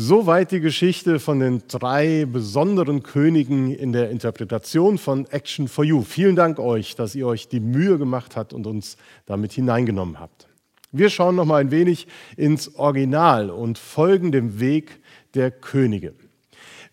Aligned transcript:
Soweit 0.00 0.52
die 0.52 0.60
Geschichte 0.60 1.18
von 1.18 1.40
den 1.40 1.64
drei 1.66 2.24
besonderen 2.24 3.02
Königen 3.02 3.74
in 3.74 3.92
der 3.92 4.10
Interpretation 4.10 4.96
von 4.96 5.26
Action 5.26 5.66
for 5.66 5.84
You. 5.84 6.02
Vielen 6.02 6.36
Dank 6.36 6.60
euch, 6.60 6.94
dass 6.94 7.16
ihr 7.16 7.26
euch 7.26 7.48
die 7.48 7.58
Mühe 7.58 7.98
gemacht 7.98 8.36
habt 8.36 8.52
und 8.52 8.68
uns 8.68 8.96
damit 9.26 9.54
hineingenommen 9.54 10.20
habt. 10.20 10.46
Wir 10.92 11.10
schauen 11.10 11.34
noch 11.34 11.46
mal 11.46 11.56
ein 11.56 11.72
wenig 11.72 12.06
ins 12.36 12.76
Original 12.76 13.50
und 13.50 13.76
folgen 13.76 14.30
dem 14.30 14.60
Weg 14.60 15.00
der 15.34 15.50
Könige. 15.50 16.14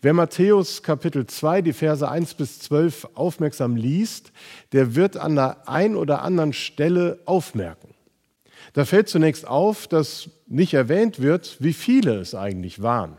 Wer 0.02 0.12
Matthäus 0.12 0.82
Kapitel 0.82 1.28
2, 1.28 1.62
die 1.62 1.74
Verse 1.74 2.08
1 2.10 2.34
bis 2.34 2.58
12 2.58 3.10
aufmerksam 3.14 3.76
liest, 3.76 4.32
der 4.72 4.96
wird 4.96 5.16
an 5.16 5.36
der 5.36 5.68
einen 5.68 5.94
oder 5.94 6.22
anderen 6.22 6.52
Stelle 6.52 7.20
aufmerken. 7.24 7.95
Da 8.72 8.84
fällt 8.84 9.08
zunächst 9.08 9.46
auf, 9.46 9.86
dass 9.86 10.30
nicht 10.46 10.74
erwähnt 10.74 11.20
wird, 11.20 11.56
wie 11.60 11.72
viele 11.72 12.16
es 12.16 12.34
eigentlich 12.34 12.82
waren. 12.82 13.16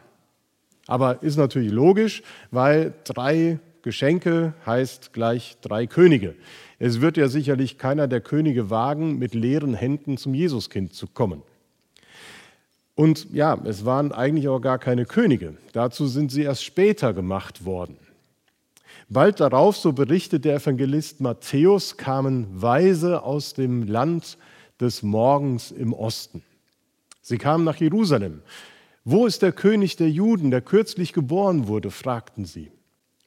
Aber 0.88 1.22
ist 1.24 1.38
natürlich 1.38 1.72
logisch, 1.72 2.24
weil 2.52 2.94
drei 3.04 3.60
Geschenke 3.82 4.54
heißt 4.66 5.14
gleich 5.14 5.58
drei 5.62 5.88
Könige. 5.88 6.36
Es 6.80 7.02
wird 7.02 7.18
ja 7.18 7.28
sicherlich 7.28 7.78
keiner 7.78 8.08
der 8.08 8.22
Könige 8.22 8.70
wagen, 8.70 9.18
mit 9.18 9.34
leeren 9.34 9.74
Händen 9.74 10.18
zum 10.18 10.34
Jesuskind 10.34 10.94
zu 10.94 11.08
kommen. 11.08 11.42
Und 12.96 13.28
ja, 13.32 13.58
es 13.66 13.86
waren 13.86 14.12
eigentlich 14.12 14.48
auch 14.48 14.60
gar 14.60 14.80
keine 14.80 15.06
Könige. 15.06 15.56
Dazu 15.74 16.08
sind 16.08 16.32
sie 16.32 16.44
erst 16.44 16.64
später 16.64 17.14
gemacht 17.14 17.66
worden. 17.66 17.98
Bald 19.10 19.40
darauf, 19.40 19.78
so 19.78 19.94
berichtet 19.94 20.46
der 20.46 20.56
Evangelist 20.56 21.22
Matthäus, 21.22 21.96
kamen 21.98 22.48
Weise 22.62 23.24
aus 23.24 23.54
dem 23.54 23.88
Land 23.88 24.38
des 24.80 25.04
Morgens 25.04 25.72
im 25.72 25.94
Osten. 25.94 26.44
Sie 27.22 27.38
kamen 27.38 27.64
nach 27.64 27.78
Jerusalem. 27.78 28.42
Wo 29.04 29.26
ist 29.26 29.42
der 29.42 29.52
König 29.52 29.96
der 29.96 30.10
Juden, 30.10 30.52
der 30.52 30.62
kürzlich 30.62 31.14
geboren 31.14 31.68
wurde? 31.68 31.92
fragten 31.92 32.46
sie. 32.46 32.72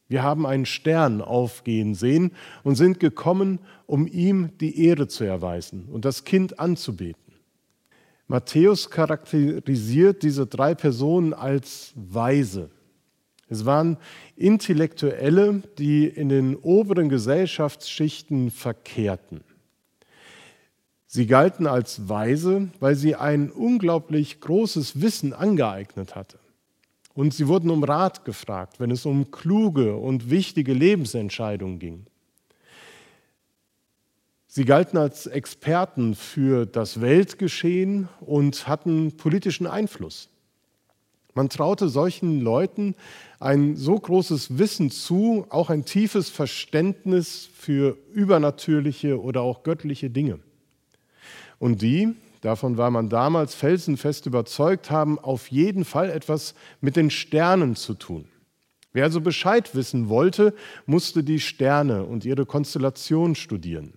Wir 0.08 0.22
haben 0.22 0.44
einen 0.44 0.66
Stern 0.66 1.20
aufgehen 1.20 1.94
sehen 1.94 2.32
und 2.64 2.74
sind 2.74 2.98
gekommen, 2.98 3.60
um 3.86 4.06
ihm 4.08 4.50
die 4.58 4.84
Ehre 4.84 5.06
zu 5.06 5.24
erweisen 5.24 5.88
und 5.90 6.04
das 6.04 6.24
Kind 6.24 6.58
anzubeten. 6.58 7.34
Matthäus 8.26 8.90
charakterisiert 8.90 10.22
diese 10.22 10.46
drei 10.46 10.74
Personen 10.74 11.32
als 11.32 11.92
Weise. 11.94 12.70
Es 13.48 13.66
waren 13.66 13.98
Intellektuelle, 14.36 15.62
die 15.78 16.06
in 16.06 16.28
den 16.28 16.56
oberen 16.56 17.08
Gesellschaftsschichten 17.08 18.50
verkehrten. 18.50 19.42
Sie 21.12 21.26
galten 21.26 21.66
als 21.66 22.08
weise, 22.08 22.68
weil 22.78 22.94
sie 22.94 23.16
ein 23.16 23.50
unglaublich 23.50 24.38
großes 24.38 25.00
Wissen 25.00 25.32
angeeignet 25.32 26.14
hatte. 26.14 26.38
Und 27.14 27.34
sie 27.34 27.48
wurden 27.48 27.68
um 27.70 27.82
Rat 27.82 28.24
gefragt, 28.24 28.78
wenn 28.78 28.92
es 28.92 29.04
um 29.04 29.32
kluge 29.32 29.96
und 29.96 30.30
wichtige 30.30 30.72
Lebensentscheidungen 30.72 31.80
ging. 31.80 32.06
Sie 34.46 34.64
galten 34.64 34.98
als 34.98 35.26
Experten 35.26 36.14
für 36.14 36.64
das 36.64 37.00
Weltgeschehen 37.00 38.08
und 38.20 38.68
hatten 38.68 39.16
politischen 39.16 39.66
Einfluss. 39.66 40.28
Man 41.34 41.48
traute 41.48 41.88
solchen 41.88 42.40
Leuten 42.40 42.94
ein 43.40 43.74
so 43.74 43.96
großes 43.96 44.58
Wissen 44.58 44.92
zu, 44.92 45.44
auch 45.48 45.70
ein 45.70 45.84
tiefes 45.84 46.30
Verständnis 46.30 47.48
für 47.52 47.98
übernatürliche 48.12 49.20
oder 49.20 49.42
auch 49.42 49.64
göttliche 49.64 50.08
Dinge. 50.08 50.38
Und 51.60 51.82
die, 51.82 52.16
davon 52.40 52.76
war 52.76 52.90
man 52.90 53.08
damals 53.08 53.54
felsenfest 53.54 54.26
überzeugt, 54.26 54.90
haben 54.90 55.20
auf 55.20 55.52
jeden 55.52 55.84
Fall 55.84 56.10
etwas 56.10 56.54
mit 56.80 56.96
den 56.96 57.10
Sternen 57.10 57.76
zu 57.76 57.94
tun. 57.94 58.24
Wer 58.92 59.04
also 59.04 59.20
Bescheid 59.20 59.72
wissen 59.76 60.08
wollte, 60.08 60.52
musste 60.86 61.22
die 61.22 61.38
Sterne 61.38 62.04
und 62.04 62.24
ihre 62.24 62.46
Konstellation 62.46 63.36
studieren, 63.36 63.92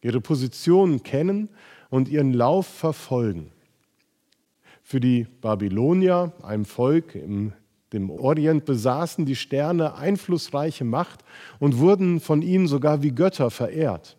ihre 0.00 0.22
Positionen 0.22 1.02
kennen 1.02 1.50
und 1.90 2.08
ihren 2.08 2.32
Lauf 2.32 2.66
verfolgen. 2.66 3.50
Für 4.82 5.00
die 5.00 5.26
Babylonier, 5.42 6.32
einem 6.42 6.64
Volk 6.64 7.14
im 7.14 7.52
dem 7.92 8.10
Orient 8.10 8.64
besaßen 8.66 9.24
die 9.24 9.36
Sterne 9.36 9.94
einflussreiche 9.94 10.84
Macht 10.84 11.20
und 11.58 11.78
wurden 11.78 12.20
von 12.20 12.42
ihnen 12.42 12.66
sogar 12.66 13.02
wie 13.02 13.12
Götter 13.12 13.50
verehrt. 13.50 14.16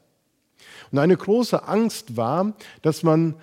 Und 0.92 1.00
eine 1.00 1.18
große 1.18 1.68
Angst 1.68 2.18
war, 2.18 2.54
dass 2.82 3.04
man 3.04 3.36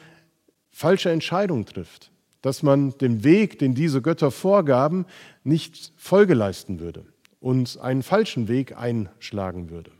falsche 0.71 1.11
Entscheidungen 1.11 1.67
trifft, 1.67 2.11
dass 2.43 2.63
man 2.63 2.97
den 2.99 3.25
Weg, 3.25 3.59
den 3.59 3.75
diese 3.75 4.03
Götter 4.03 4.31
vorgaben, 4.31 5.07
nicht 5.45 5.93
Folge 5.97 6.35
leisten 6.35 6.81
würde 6.81 7.07
und 7.41 7.79
einen 7.79 8.03
falschen 8.03 8.49
Weg 8.49 8.77
einschlagen 8.77 9.71
würde. 9.71 9.91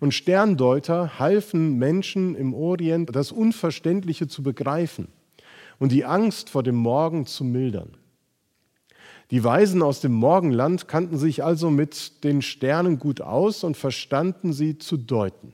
Und 0.00 0.12
Sterndeuter 0.12 1.18
halfen 1.18 1.78
Menschen 1.78 2.34
im 2.34 2.54
Orient, 2.54 3.14
das 3.14 3.32
Unverständliche 3.32 4.28
zu 4.28 4.42
begreifen 4.42 5.08
und 5.78 5.92
die 5.92 6.04
Angst 6.04 6.50
vor 6.50 6.62
dem 6.62 6.76
Morgen 6.76 7.26
zu 7.26 7.44
mildern. 7.44 7.96
Die 9.30 9.42
Weisen 9.42 9.82
aus 9.82 10.00
dem 10.00 10.12
Morgenland 10.12 10.86
kannten 10.86 11.18
sich 11.18 11.42
also 11.42 11.70
mit 11.70 12.22
den 12.22 12.42
Sternen 12.42 12.98
gut 12.98 13.20
aus 13.20 13.64
und 13.64 13.76
verstanden 13.76 14.52
sie 14.52 14.78
zu 14.78 14.96
deuten. 14.96 15.52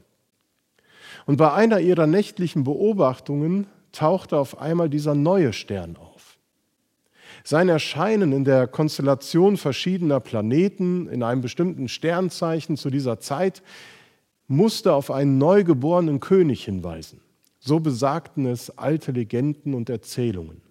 Und 1.26 1.36
bei 1.36 1.52
einer 1.52 1.80
ihrer 1.80 2.06
nächtlichen 2.06 2.64
Beobachtungen 2.64 3.66
tauchte 3.92 4.38
auf 4.38 4.60
einmal 4.60 4.88
dieser 4.88 5.14
neue 5.14 5.52
Stern 5.52 5.96
auf. 5.96 6.38
Sein 7.44 7.68
Erscheinen 7.68 8.32
in 8.32 8.44
der 8.44 8.66
Konstellation 8.66 9.56
verschiedener 9.56 10.20
Planeten 10.20 11.08
in 11.08 11.22
einem 11.22 11.40
bestimmten 11.40 11.88
Sternzeichen 11.88 12.76
zu 12.76 12.90
dieser 12.90 13.18
Zeit 13.18 13.62
musste 14.46 14.94
auf 14.94 15.10
einen 15.10 15.38
neugeborenen 15.38 16.20
König 16.20 16.64
hinweisen. 16.64 17.20
So 17.58 17.80
besagten 17.80 18.46
es 18.46 18.76
alte 18.76 19.12
Legenden 19.12 19.74
und 19.74 19.88
Erzählungen. 19.88 20.62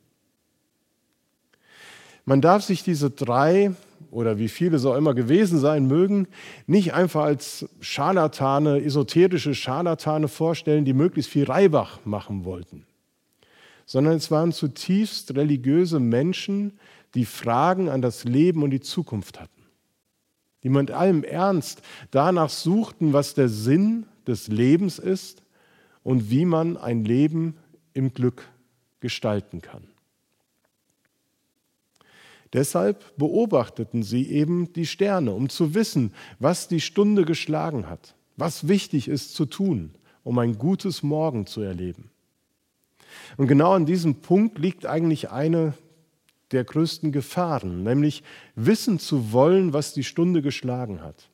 Man 2.26 2.42
darf 2.42 2.64
sich 2.64 2.84
diese 2.84 3.10
drei 3.10 3.72
oder 4.10 4.40
wie 4.40 4.50
viele 4.50 4.78
es 4.78 4.86
auch 4.86 4.96
immer 4.96 5.14
gewesen 5.14 5.60
sein 5.60 5.88
mögen, 5.88 6.28
nicht 6.68 6.94
einfach 6.94 7.24
als 7.24 7.70
Scharlatane, 7.80 8.84
esoterische 8.84 9.54
Scharlatane 9.54 10.28
vorstellen, 10.28 10.86
die 10.86 10.94
möglichst 10.94 11.32
viel 11.32 11.46
Reibach 11.46 12.00
machen 12.06 12.46
wollten, 12.46 12.86
sondern 13.86 14.16
es 14.16 14.32
waren 14.32 14.52
zutiefst 14.52 15.36
religiöse 15.36 16.00
Menschen, 16.00 16.80
die 17.14 17.26
Fragen 17.26 17.90
an 17.90 18.02
das 18.02 18.24
Leben 18.24 18.64
und 18.64 18.72
die 18.72 18.82
Zukunft 18.82 19.40
hatten, 19.40 19.64
die 20.64 20.70
mit 20.70 20.92
allem 20.92 21.24
Ernst 21.24 21.82
danach 22.10 22.50
suchten, 22.50 23.14
was 23.14 23.34
der 23.34 23.50
Sinn 23.50 24.06
des 24.26 24.48
Lebens 24.48 24.98
ist 24.98 25.44
und 26.04 26.30
wie 26.30 26.46
man 26.46 26.78
ein 26.78 27.06
Leben 27.06 27.58
im 27.94 28.14
Glück 28.14 28.48
gestalten 29.02 29.62
kann. 29.62 29.91
Deshalb 32.54 33.16
beobachteten 33.18 34.04
sie 34.04 34.30
eben 34.30 34.74
die 34.74 34.86
Sterne, 34.86 35.32
um 35.32 35.50
zu 35.50 35.74
wissen, 35.74 36.14
was 36.40 36.68
die 36.68 36.82
Stunde 36.82 37.24
geschlagen 37.24 37.90
hat, 37.90 38.16
was 38.36 38.68
wichtig 38.68 39.08
ist 39.08 39.34
zu 39.36 39.46
tun, 39.46 39.92
um 40.24 40.38
ein 40.38 40.58
gutes 40.58 41.02
Morgen 41.02 41.46
zu 41.46 41.62
erleben. 41.62 42.10
Und 43.38 43.48
genau 43.48 43.74
an 43.74 43.86
diesem 43.86 44.16
Punkt 44.16 44.60
liegt 44.60 44.86
eigentlich 44.86 45.32
eine 45.32 45.74
der 46.52 46.66
größten 46.66 47.14
Gefahren, 47.14 47.84
nämlich 47.84 48.24
wissen 48.56 49.00
zu 49.00 49.32
wollen, 49.32 49.72
was 49.72 49.94
die 49.94 50.04
Stunde 50.04 50.42
geschlagen 50.42 51.02
hat. 51.02 51.30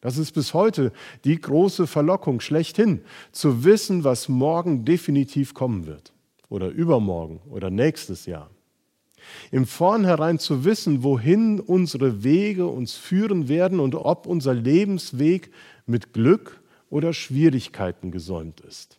Das 0.00 0.16
ist 0.16 0.32
bis 0.32 0.54
heute 0.54 0.92
die 1.24 1.40
große 1.40 1.86
Verlockung 1.86 2.40
schlechthin, 2.40 3.02
zu 3.32 3.64
wissen, 3.64 4.04
was 4.04 4.28
morgen 4.28 4.84
definitiv 4.84 5.54
kommen 5.54 5.86
wird 5.86 6.12
oder 6.48 6.68
übermorgen 6.68 7.40
oder 7.50 7.70
nächstes 7.70 8.26
Jahr. 8.26 8.50
Im 9.50 9.66
Vornherein 9.66 10.38
zu 10.38 10.64
wissen, 10.64 11.02
wohin 11.02 11.60
unsere 11.60 12.24
Wege 12.24 12.66
uns 12.66 12.94
führen 12.94 13.48
werden 13.48 13.80
und 13.80 13.94
ob 13.94 14.26
unser 14.26 14.54
Lebensweg 14.54 15.50
mit 15.86 16.12
Glück 16.12 16.60
oder 16.90 17.12
Schwierigkeiten 17.12 18.10
gesäumt 18.10 18.60
ist. 18.60 18.98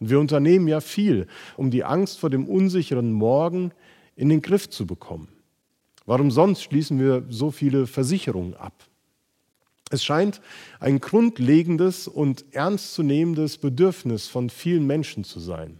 Und 0.00 0.10
wir 0.10 0.20
unternehmen 0.20 0.68
ja 0.68 0.80
viel, 0.80 1.26
um 1.56 1.70
die 1.70 1.84
Angst 1.84 2.18
vor 2.18 2.30
dem 2.30 2.48
unsicheren 2.48 3.12
Morgen 3.12 3.72
in 4.16 4.28
den 4.28 4.42
Griff 4.42 4.68
zu 4.68 4.86
bekommen. 4.86 5.28
Warum 6.06 6.30
sonst 6.30 6.62
schließen 6.62 6.98
wir 6.98 7.24
so 7.30 7.50
viele 7.50 7.86
Versicherungen 7.86 8.54
ab? 8.54 8.84
Es 9.90 10.04
scheint 10.04 10.40
ein 10.80 11.00
grundlegendes 11.00 12.08
und 12.08 12.44
ernstzunehmendes 12.52 13.58
Bedürfnis 13.58 14.26
von 14.28 14.50
vielen 14.50 14.86
Menschen 14.86 15.24
zu 15.24 15.40
sein. 15.40 15.78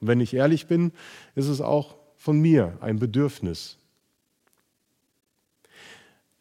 Und 0.00 0.08
wenn 0.08 0.20
ich 0.20 0.34
ehrlich 0.34 0.66
bin, 0.66 0.92
ist 1.34 1.48
es 1.48 1.60
auch 1.60 1.96
von 2.24 2.40
mir 2.40 2.78
ein 2.80 2.98
Bedürfnis. 2.98 3.76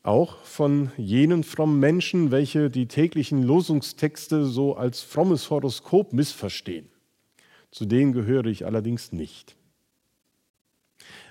Auch 0.02 0.38
von 0.44 0.94
jenen 0.96 1.44
frommen 1.44 1.78
Menschen, 1.78 2.32
welche 2.32 2.70
die 2.70 2.88
täglichen 2.88 3.44
Losungstexte 3.44 4.46
so 4.46 4.78
als 4.78 5.02
frommes 5.02 5.50
Horoskop 5.50 6.14
missverstehen. 6.14 6.88
Zu 7.70 7.84
denen 7.84 8.14
gehöre 8.14 8.46
ich 8.46 8.66
allerdings 8.66 9.12
nicht. 9.12 9.58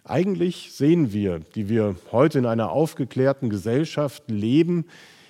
Eigentlich 0.05 0.75
sehen 0.75 1.15
wir, 1.15 1.39
die 1.39 1.71
wir 1.71 1.97
heute 2.11 2.39
in 2.39 2.45
einer 2.45 2.73
aufgeklärten 2.73 3.49
Gesellschaft 3.49 4.31
leben, 4.31 4.85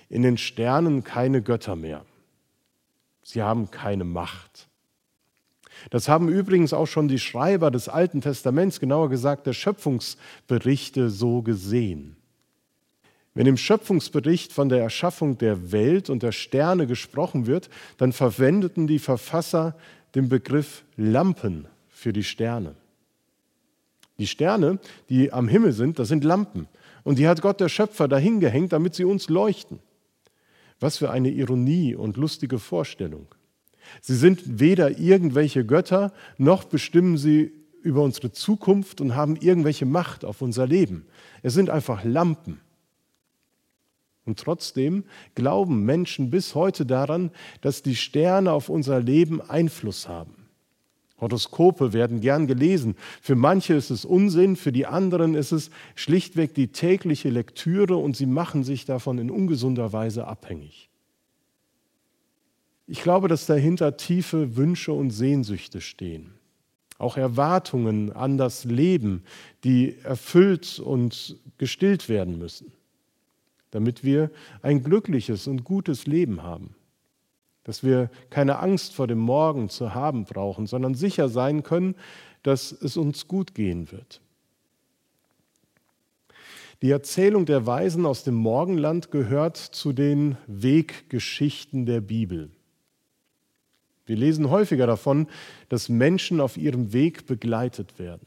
in 0.09 0.23
den 0.23 0.37
Sternen 0.37 1.05
keine 1.05 1.43
Götter 1.43 1.77
mehr. 1.77 2.05
Sie 3.23 3.41
haben 3.41 3.71
keine 3.71 4.03
Macht. 4.03 4.69
Das 5.91 6.09
haben 6.09 6.29
übrigens 6.29 6.73
auch 6.73 6.87
schon 6.87 7.09
die 7.09 7.19
Schreiber 7.19 7.71
des 7.71 7.89
Alten 7.89 8.21
Testaments, 8.21 8.81
genauer 8.81 9.11
gesagt 9.11 9.47
der 9.47 9.53
Schöpfungsberichte, 9.53 11.11
so 11.11 11.43
gesehen. 11.43 12.17
Wenn 13.35 13.47
im 13.47 13.57
Schöpfungsbericht 13.57 14.53
von 14.53 14.69
der 14.69 14.83
Erschaffung 14.83 15.39
der 15.39 15.73
Welt 15.73 16.11
und 16.11 16.23
der 16.23 16.33
Sterne 16.33 16.87
gesprochen 16.87 17.47
wird, 17.47 17.71
dann 17.97 18.13
verwendeten 18.13 18.87
die 18.87 18.99
Verfasser 18.99 19.75
den 20.15 20.29
Begriff 20.29 20.85
Lampen 20.97 21.67
für 21.89 22.13
die 22.13 22.25
Sterne. 22.25 22.75
Die 24.19 24.27
Sterne, 24.27 24.79
die 25.09 25.33
am 25.33 25.49
Himmel 25.49 25.73
sind, 25.73 25.99
das 25.99 26.09
sind 26.09 26.25
Lampen. 26.25 26.69
Und 27.05 27.19
die 27.19 27.27
hat 27.27 27.41
Gott 27.41 27.61
der 27.61 27.71
Schöpfer 27.71 28.07
dahingehängt, 28.07 28.73
damit 28.73 28.95
sie 28.95 29.05
uns 29.05 29.29
leuchten. 29.29 29.79
Was 30.79 30.99
für 30.99 31.11
eine 31.11 31.31
Ironie 31.31 31.95
und 31.95 32.17
lustige 32.17 32.59
Vorstellung. 32.59 33.27
Sie 34.01 34.17
sind 34.17 34.61
weder 34.61 34.99
irgendwelche 34.99 35.65
Götter, 35.65 36.13
noch 36.39 36.65
bestimmen 36.65 37.17
sie 37.17 37.53
über 37.83 38.03
unsere 38.03 38.33
Zukunft 38.33 39.01
und 39.01 39.17
haben 39.17 39.37
irgendwelche 39.37 39.87
Macht 39.87 40.25
auf 40.25 40.43
unser 40.43 40.67
Leben. 40.67 41.07
Es 41.43 41.55
sind 41.55 41.71
einfach 41.71 42.05
Lampen. 42.05 42.61
Und 44.25 44.39
trotzdem 44.39 45.05
glauben 45.35 45.85
Menschen 45.85 46.31
bis 46.31 46.55
heute 46.55 46.87
daran, 46.87 47.33
dass 47.61 47.83
die 47.83 47.97
Sterne 47.97 48.53
auf 48.53 48.69
unser 48.69 49.01
Leben 49.01 49.41
Einfluss 49.41 50.09
haben. 50.09 50.43
Horoskope 51.21 51.93
werden 51.93 52.21
gern 52.21 52.47
gelesen. 52.47 52.97
Für 53.21 53.37
manche 53.37 53.75
ist 53.75 53.91
es 53.91 54.05
Unsinn, 54.05 54.57
für 54.57 54.73
die 54.73 54.87
anderen 54.87 55.35
ist 55.35 55.53
es 55.53 55.71
schlichtweg 55.95 56.55
die 56.55 56.69
tägliche 56.69 57.31
Lektüre 57.31 57.97
und 57.97 58.17
sie 58.17 58.27
machen 58.27 58.65
sich 58.65 58.85
davon 58.85 59.19
in 59.19 59.31
ungesunder 59.31 59.93
Weise 59.93 60.27
abhängig. 60.27 60.91
Ich 62.93 63.03
glaube, 63.03 63.29
dass 63.29 63.47
dahinter 63.47 63.97
tiefe 63.97 64.57
Wünsche 64.57 64.93
und 64.93 65.11
Sehnsüchte 65.11 65.81
stehen. 65.81 66.35
Auch 66.99 67.17
Erwartungen 67.17 68.13
an 68.13 68.37
das 68.37 68.65
Leben, 68.65 69.25
die 69.65 69.97
erfüllt 70.05 70.79
und 70.79 71.37
gestillt 71.59 72.09
werden 72.09 72.39
müssen 72.39 72.73
damit 73.73 74.05
wir 74.05 74.31
ein 74.61 74.85
glückliches 74.85 75.49
und 75.49 75.65
gutes 75.65 76.07
Leben 76.07 76.45
haben. 76.45 76.77
Dass 77.65 77.83
wir 77.83 78.11
keine 78.31 78.61
Angst 78.61 78.95
vor 78.95 79.09
dem 79.09 79.19
Morgen 79.19 79.69
zu 79.69 79.95
haben 79.95 80.25
brauchen, 80.25 80.67
sondern 80.67 80.95
sicher 80.95 81.29
sein 81.29 81.63
können, 81.63 81.97
dass 82.43 82.71
es 82.71 82.97
uns 82.97 83.27
gut 83.27 83.55
gehen 83.55 83.91
wird. 83.91 84.21
Die 86.83 86.91
Erzählung 86.91 87.47
der 87.47 87.65
Weisen 87.65 88.05
aus 88.07 88.25
dem 88.25 88.35
Morgenland 88.35 89.11
gehört 89.11 89.57
zu 89.57 89.93
den 89.93 90.37
Weggeschichten 90.47 91.87
der 91.87 92.01
Bibel. 92.01 92.51
Wir 94.07 94.17
lesen 94.17 94.51
häufiger 94.51 94.87
davon, 94.87 95.29
dass 95.69 95.89
Menschen 95.89 96.41
auf 96.41 96.57
ihrem 96.57 96.93
Weg 96.93 97.27
begleitet 97.27 97.99
werden. 97.99 98.27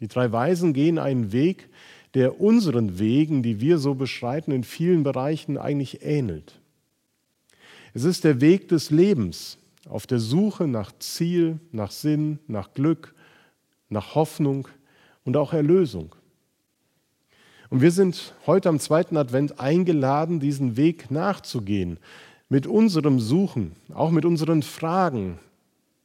Die 0.00 0.08
drei 0.08 0.30
Weisen 0.32 0.72
gehen 0.72 0.98
einen 0.98 1.32
Weg, 1.32 1.68
der 2.14 2.40
unseren 2.40 2.98
Wegen, 2.98 3.42
die 3.42 3.60
wir 3.60 3.78
so 3.78 3.94
beschreiten, 3.94 4.50
in 4.52 4.64
vielen 4.64 5.02
Bereichen 5.02 5.58
eigentlich 5.58 6.02
ähnelt. 6.02 6.60
Es 7.94 8.04
ist 8.04 8.24
der 8.24 8.40
Weg 8.40 8.68
des 8.68 8.90
Lebens 8.90 9.58
auf 9.88 10.06
der 10.06 10.18
Suche 10.18 10.66
nach 10.66 10.92
Ziel, 10.98 11.60
nach 11.72 11.90
Sinn, 11.90 12.38
nach 12.46 12.74
Glück, 12.74 13.14
nach 13.88 14.14
Hoffnung 14.14 14.68
und 15.24 15.36
auch 15.36 15.52
Erlösung. 15.52 16.14
Und 17.70 17.80
wir 17.80 17.90
sind 17.90 18.34
heute 18.46 18.68
am 18.68 18.78
zweiten 18.78 19.16
Advent 19.16 19.60
eingeladen, 19.60 20.40
diesen 20.40 20.76
Weg 20.76 21.10
nachzugehen, 21.10 21.98
mit 22.48 22.66
unserem 22.66 23.20
Suchen, 23.20 23.72
auch 23.92 24.10
mit 24.10 24.24
unseren 24.24 24.62
Fragen, 24.62 25.38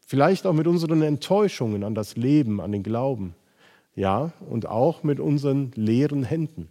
vielleicht 0.06 0.46
auch 0.46 0.54
mit 0.54 0.68
unseren 0.68 1.02
Enttäuschungen 1.02 1.84
an 1.84 1.96
das 1.96 2.18
Leben, 2.18 2.60
an 2.60 2.72
den 2.72 2.84
Glauben 2.84 3.36
ja, 3.96 4.32
und 4.50 4.68
auch 4.68 5.04
mit 5.04 5.20
unseren 5.20 5.72
leeren 5.76 6.24
Händen. 6.24 6.68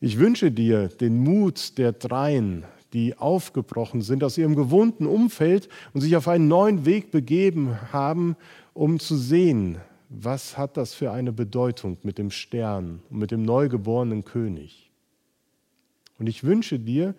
Ich 0.00 0.18
wünsche 0.18 0.50
dir 0.52 0.88
den 0.88 1.22
Mut 1.22 1.76
der 1.78 1.92
Dreien, 1.92 2.64
die 2.92 3.18
aufgebrochen 3.18 4.00
sind 4.00 4.22
aus 4.22 4.38
ihrem 4.38 4.54
gewohnten 4.54 5.06
Umfeld 5.06 5.68
und 5.92 6.00
sich 6.00 6.16
auf 6.16 6.28
einen 6.28 6.48
neuen 6.48 6.86
Weg 6.86 7.10
begeben 7.10 7.76
haben, 7.92 8.36
um 8.72 9.00
zu 9.00 9.16
sehen, 9.16 9.78
was 10.08 10.56
hat 10.56 10.76
das 10.76 10.94
für 10.94 11.10
eine 11.10 11.32
Bedeutung 11.32 11.98
mit 12.02 12.16
dem 12.16 12.30
Stern 12.30 13.02
und 13.10 13.18
mit 13.18 13.30
dem 13.30 13.42
neugeborenen 13.42 14.24
König. 14.24 14.87
Und 16.18 16.28
ich 16.28 16.44
wünsche 16.44 16.78
dir, 16.78 17.14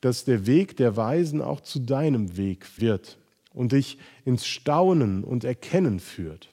dass 0.00 0.24
der 0.24 0.46
Weg 0.46 0.76
der 0.76 0.96
Weisen 0.96 1.40
auch 1.40 1.60
zu 1.60 1.78
deinem 1.78 2.36
Weg 2.36 2.66
wird 2.78 3.18
und 3.52 3.72
dich 3.72 3.98
ins 4.24 4.46
Staunen 4.46 5.24
und 5.24 5.44
Erkennen 5.44 6.00
führt 6.00 6.52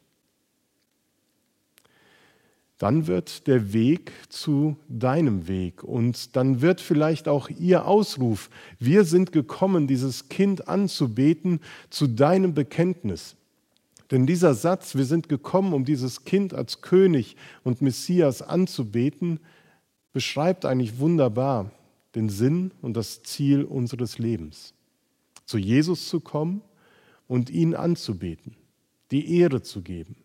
dann 2.80 3.07
wird 3.07 3.46
der 3.46 3.74
Weg 3.74 4.13
zu 4.30 4.78
deinem 4.88 5.50
Weg 5.50 5.84
und 5.84 6.38
dann 6.38 6.62
wird 6.62 6.80
vielleicht 6.80 7.28
auch 7.28 7.50
ihr 7.50 7.86
Ausruf, 7.86 8.50
wir 8.80 9.04
sind 9.04 9.34
gekommen, 9.34 9.86
dieses 9.86 10.30
Kind 10.30 10.69
anzubeten, 10.69 11.60
zu 11.90 12.07
deinem 12.07 12.54
Bekenntnis. 12.54 13.36
Denn 14.12 14.25
dieser 14.25 14.54
Satz, 14.54 14.96
wir 14.96 15.04
sind 15.04 15.28
gekommen, 15.28 15.74
um 15.74 15.84
dieses 15.84 16.24
Kind 16.24 16.54
als 16.54 16.81
König 16.81 17.36
und 17.63 17.81
Messias 17.81 18.42
anzubeten, 18.42 19.42
beschreibt 20.13 20.66
eigentlich 20.66 21.00
wunderbar 21.00 21.72
den 22.16 22.30
Sinn 22.30 22.72
und 22.82 22.96
das 22.96 23.24
Ziel 23.24 23.64
unseres 23.64 24.18
Lebens. 24.18 24.74
Zu 25.46 25.58
Jesus 25.58 26.08
zu 26.08 26.20
kommen 26.20 26.62
und 27.28 27.50
ihn 27.50 27.76
anzubeten, 27.76 28.56
die 29.12 29.38
Ehre 29.40 29.62
zu 29.62 29.82
geben. 29.82 30.16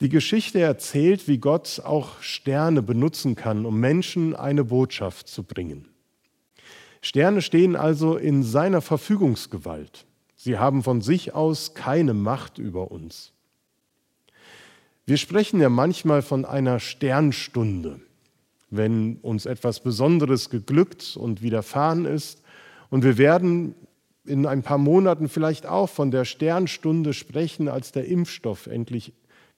Die 0.00 0.08
Geschichte 0.08 0.60
erzählt, 0.60 1.28
wie 1.28 1.38
Gott 1.38 1.82
auch 1.84 2.22
Sterne 2.22 2.82
benutzen 2.82 3.34
kann, 3.34 3.66
um 3.66 3.78
Menschen 3.80 4.34
eine 4.34 4.64
Botschaft 4.64 5.28
zu 5.28 5.42
bringen. 5.42 5.88
Sterne 7.02 7.42
stehen 7.42 7.76
also 7.76 8.16
in 8.16 8.42
seiner 8.42 8.80
Verfügungsgewalt. 8.80 10.06
Sie 10.36 10.58
haben 10.58 10.82
von 10.82 11.02
sich 11.02 11.34
aus 11.34 11.74
keine 11.74 12.14
Macht 12.14 12.56
über 12.56 12.90
uns. 12.90 13.32
Wir 15.04 15.18
sprechen 15.18 15.60
ja 15.60 15.68
manchmal 15.68 16.22
von 16.22 16.46
einer 16.46 16.80
Sternstunde, 16.80 18.00
wenn 18.70 19.16
uns 19.16 19.46
etwas 19.46 19.80
Besonderes 19.80 20.48
geglückt 20.50 21.16
und 21.16 21.42
widerfahren 21.42 22.04
ist. 22.04 22.42
Und 22.88 23.04
wir 23.04 23.18
werden 23.18 23.74
in 24.24 24.46
ein 24.46 24.62
paar 24.62 24.78
Monaten 24.78 25.28
vielleicht 25.28 25.66
auch 25.66 25.88
von 25.88 26.10
der 26.10 26.24
Sternstunde 26.24 27.12
sprechen, 27.12 27.68
als 27.68 27.92
der 27.92 28.06
Impfstoff 28.06 28.66
endlich 28.66 29.12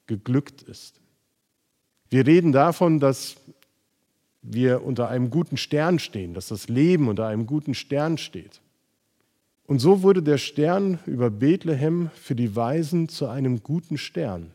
geglückt 0.06 0.62
ist. 0.62 1.00
Wir 2.08 2.26
reden 2.26 2.52
davon, 2.52 3.00
dass 3.00 3.36
wir 4.42 4.84
unter 4.84 5.08
einem 5.08 5.30
guten 5.30 5.56
Stern 5.56 5.98
stehen, 5.98 6.34
dass 6.34 6.48
das 6.48 6.68
Leben 6.68 7.08
unter 7.08 7.26
einem 7.26 7.46
guten 7.46 7.74
Stern 7.74 8.18
steht. 8.18 8.60
Und 9.66 9.78
so 9.78 10.02
wurde 10.02 10.22
der 10.22 10.38
Stern 10.38 10.98
über 11.06 11.30
Bethlehem 11.30 12.10
für 12.14 12.34
die 12.34 12.54
Weisen 12.56 13.08
zu 13.08 13.28
einem 13.28 13.62
guten 13.62 13.96
Stern. 13.96 14.50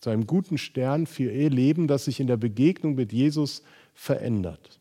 Zu 0.00 0.10
einem 0.10 0.26
guten 0.26 0.58
Stern 0.58 1.06
für 1.06 1.30
ihr 1.30 1.50
Leben, 1.50 1.86
das 1.86 2.06
sich 2.06 2.20
in 2.20 2.26
der 2.26 2.36
Begegnung 2.36 2.94
mit 2.94 3.12
Jesus 3.12 3.62
verändert. 3.94 4.80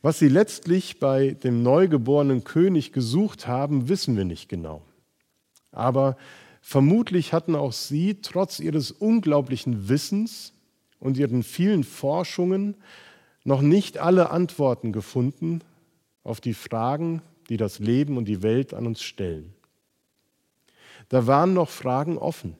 Was 0.00 0.18
sie 0.18 0.28
letztlich 0.28 0.98
bei 0.98 1.32
dem 1.32 1.62
neugeborenen 1.62 2.44
König 2.44 2.92
gesucht 2.92 3.46
haben, 3.46 3.88
wissen 3.88 4.16
wir 4.16 4.24
nicht 4.24 4.48
genau. 4.48 4.82
Aber 5.70 6.16
Vermutlich 6.64 7.32
hatten 7.32 7.56
auch 7.56 7.72
sie 7.72 8.22
trotz 8.22 8.60
ihres 8.60 8.92
unglaublichen 8.92 9.88
Wissens 9.88 10.54
und 11.00 11.18
ihren 11.18 11.42
vielen 11.42 11.82
Forschungen 11.82 12.76
noch 13.42 13.60
nicht 13.60 13.98
alle 13.98 14.30
Antworten 14.30 14.92
gefunden 14.92 15.62
auf 16.22 16.40
die 16.40 16.54
Fragen, 16.54 17.20
die 17.48 17.56
das 17.56 17.80
Leben 17.80 18.16
und 18.16 18.26
die 18.26 18.42
Welt 18.42 18.72
an 18.74 18.86
uns 18.86 19.02
stellen. 19.02 19.52
Da 21.08 21.26
waren 21.26 21.52
noch 21.52 21.68
Fragen 21.68 22.16
offen. 22.16 22.54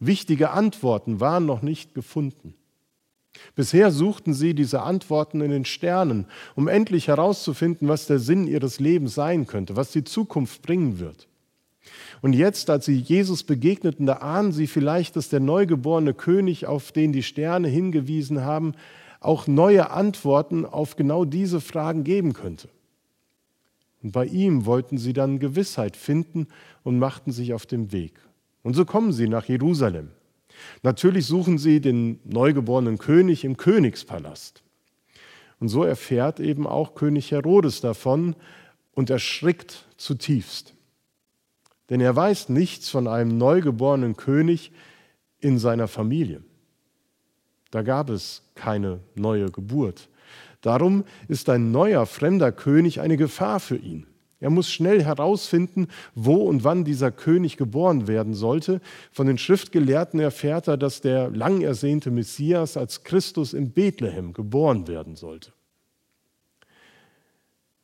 Wichtige 0.00 0.50
Antworten 0.50 1.20
waren 1.20 1.46
noch 1.46 1.62
nicht 1.62 1.94
gefunden. 1.94 2.54
Bisher 3.54 3.90
suchten 3.90 4.34
sie 4.34 4.54
diese 4.54 4.82
Antworten 4.82 5.40
in 5.40 5.50
den 5.50 5.64
Sternen, 5.64 6.26
um 6.56 6.68
endlich 6.68 7.08
herauszufinden, 7.08 7.86
was 7.86 8.06
der 8.06 8.18
Sinn 8.18 8.46
ihres 8.46 8.80
Lebens 8.80 9.14
sein 9.14 9.46
könnte, 9.46 9.76
was 9.76 9.92
die 9.92 10.04
Zukunft 10.04 10.62
bringen 10.62 10.98
wird. 10.98 11.28
Und 12.22 12.34
jetzt, 12.34 12.70
als 12.70 12.86
sie 12.86 12.96
Jesus 12.96 13.44
begegneten, 13.44 14.06
da 14.06 14.14
ahnen 14.14 14.52
sie 14.52 14.66
vielleicht, 14.66 15.16
dass 15.16 15.28
der 15.28 15.40
neugeborene 15.40 16.14
König, 16.14 16.66
auf 16.66 16.92
den 16.92 17.12
die 17.12 17.22
Sterne 17.22 17.68
hingewiesen 17.68 18.42
haben, 18.42 18.74
auch 19.20 19.46
neue 19.46 19.90
Antworten 19.90 20.66
auf 20.66 20.96
genau 20.96 21.24
diese 21.24 21.60
Fragen 21.60 22.04
geben 22.04 22.32
könnte. 22.32 22.68
Und 24.02 24.12
bei 24.12 24.24
ihm 24.26 24.64
wollten 24.64 24.98
sie 24.98 25.12
dann 25.12 25.38
Gewissheit 25.38 25.96
finden 25.96 26.48
und 26.84 26.98
machten 26.98 27.32
sich 27.32 27.52
auf 27.52 27.66
den 27.66 27.92
Weg. 27.92 28.14
Und 28.62 28.74
so 28.74 28.84
kommen 28.84 29.12
sie 29.12 29.28
nach 29.28 29.46
Jerusalem. 29.46 30.10
Natürlich 30.82 31.26
suchen 31.26 31.58
sie 31.58 31.80
den 31.80 32.20
neugeborenen 32.24 32.98
König 32.98 33.44
im 33.44 33.56
Königspalast. 33.56 34.62
Und 35.58 35.68
so 35.68 35.84
erfährt 35.84 36.40
eben 36.40 36.66
auch 36.66 36.94
König 36.94 37.30
Herodes 37.30 37.80
davon 37.80 38.34
und 38.92 39.10
erschrickt 39.10 39.86
zutiefst. 39.96 40.74
Denn 41.90 42.00
er 42.00 42.14
weiß 42.14 42.48
nichts 42.48 42.88
von 42.88 43.08
einem 43.08 43.36
neugeborenen 43.36 44.16
König 44.16 44.72
in 45.38 45.58
seiner 45.58 45.88
Familie. 45.88 46.42
Da 47.70 47.82
gab 47.82 48.10
es 48.10 48.42
keine 48.54 49.00
neue 49.14 49.50
Geburt. 49.50 50.08
Darum 50.60 51.04
ist 51.28 51.48
ein 51.48 51.70
neuer 51.72 52.06
fremder 52.06 52.52
König 52.52 53.00
eine 53.00 53.16
Gefahr 53.16 53.60
für 53.60 53.76
ihn. 53.76 54.06
Er 54.40 54.48
muss 54.48 54.70
schnell 54.70 55.04
herausfinden, 55.04 55.88
wo 56.14 56.36
und 56.36 56.64
wann 56.64 56.84
dieser 56.84 57.12
König 57.12 57.58
geboren 57.58 58.08
werden 58.08 58.32
sollte. 58.32 58.80
Von 59.12 59.26
den 59.26 59.36
Schriftgelehrten 59.36 60.18
erfährt 60.18 60.66
er, 60.66 60.78
dass 60.78 61.02
der 61.02 61.30
lang 61.30 61.60
ersehnte 61.60 62.10
Messias 62.10 62.78
als 62.78 63.04
Christus 63.04 63.52
in 63.52 63.70
Bethlehem 63.72 64.32
geboren 64.32 64.88
werden 64.88 65.14
sollte. 65.14 65.52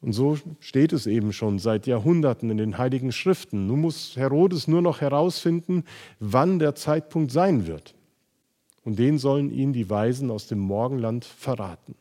Und 0.01 0.13
so 0.13 0.39
steht 0.61 0.93
es 0.93 1.07
eben 1.07 1.33
schon 1.33 1.59
seit 1.59 1.87
Jahrhunderten 1.87 2.51
in 2.51 2.57
den 2.57 2.79
heiligen 2.79 3.13
Schriften. 3.13 3.67
Nun 3.67 3.81
muss 3.81 4.17
Herodes 4.17 4.69
nur 4.69 4.81
noch 4.81 5.01
herausfinden, 5.01 5.85
wann 6.21 6.59
der 6.59 6.75
Zeitpunkt 6.75 7.33
sein 7.33 7.67
wird. 7.67 7.95
Und 8.85 8.99
den 8.99 9.19
sollen 9.19 9.51
ihn 9.51 9.73
die 9.73 9.91
Weisen 9.91 10.31
aus 10.31 10.47
dem 10.47 10.61
Morgenland 10.61 11.25
verraten. 11.25 11.97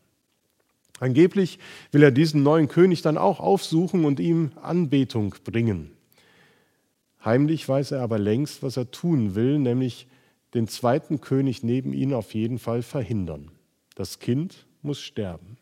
Angeblich 1.00 1.60
will 1.92 2.04
er 2.04 2.12
diesen 2.12 2.44
neuen 2.44 2.68
König 2.68 3.02
dann 3.02 3.18
auch 3.18 3.40
aufsuchen 3.40 4.06
und 4.06 4.20
ihm 4.20 4.52
Anbetung 4.62 5.36
bringen. 5.44 5.92
Heimlich 7.24 7.68
weiß 7.68 7.92
er 7.92 8.02
aber 8.02 8.20
längst, 8.20 8.64
was 8.64 8.78
er 8.78 8.92
tun 8.92 9.36
will, 9.36 9.60
nämlich 9.60 10.08
den 10.54 10.68
zweiten 10.68 11.20
König 11.20 11.64
neben 11.64 11.92
ihn 11.92 12.14
auf 12.14 12.34
jeden 12.34 12.60
Fall 12.60 12.82
verhindern. 12.82 13.52
Das 13.96 14.20
Kind 14.20 14.66
muss 14.82 15.02
sterben. 15.02 15.58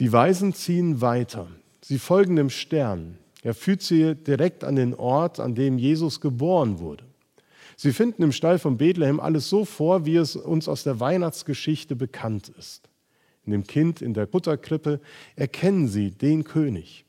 Die 0.00 0.12
Weisen 0.12 0.54
ziehen 0.54 1.00
weiter. 1.00 1.48
Sie 1.82 1.98
folgen 1.98 2.36
dem 2.36 2.50
Stern. 2.50 3.18
Er 3.42 3.54
führt 3.54 3.82
sie 3.82 4.14
direkt 4.14 4.64
an 4.64 4.76
den 4.76 4.94
Ort, 4.94 5.40
an 5.40 5.54
dem 5.54 5.78
Jesus 5.78 6.20
geboren 6.20 6.78
wurde. 6.78 7.04
Sie 7.76 7.92
finden 7.92 8.24
im 8.24 8.32
Stall 8.32 8.58
von 8.58 8.76
Bethlehem 8.76 9.20
alles 9.20 9.48
so 9.48 9.64
vor, 9.64 10.04
wie 10.04 10.16
es 10.16 10.34
uns 10.34 10.68
aus 10.68 10.82
der 10.82 10.98
Weihnachtsgeschichte 10.98 11.94
bekannt 11.94 12.48
ist. 12.58 12.87
In 13.48 13.52
dem 13.52 13.66
Kind 13.66 14.02
in 14.02 14.12
der 14.12 14.26
Butterkrippe 14.26 15.00
erkennen 15.34 15.88
sie 15.88 16.10
den 16.10 16.44
König, 16.44 17.06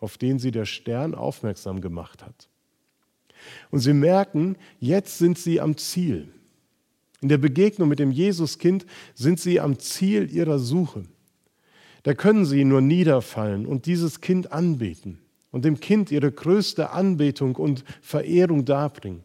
auf 0.00 0.18
den 0.18 0.40
sie 0.40 0.50
der 0.50 0.64
Stern 0.64 1.14
aufmerksam 1.14 1.80
gemacht 1.80 2.24
hat. 2.24 2.48
Und 3.70 3.78
sie 3.78 3.92
merken, 3.92 4.56
jetzt 4.80 5.18
sind 5.18 5.38
sie 5.38 5.60
am 5.60 5.76
Ziel. 5.76 6.26
In 7.20 7.28
der 7.28 7.38
Begegnung 7.38 7.88
mit 7.88 8.00
dem 8.00 8.10
Jesuskind 8.10 8.86
sind 9.14 9.38
sie 9.38 9.60
am 9.60 9.78
Ziel 9.78 10.34
ihrer 10.34 10.58
Suche. 10.58 11.04
Da 12.02 12.12
können 12.14 12.44
sie 12.44 12.64
nur 12.64 12.80
niederfallen 12.80 13.64
und 13.64 13.86
dieses 13.86 14.20
Kind 14.20 14.50
anbeten 14.50 15.20
und 15.52 15.64
dem 15.64 15.78
Kind 15.78 16.10
ihre 16.10 16.32
größte 16.32 16.90
Anbetung 16.90 17.54
und 17.54 17.84
Verehrung 18.00 18.64
darbringen. 18.64 19.22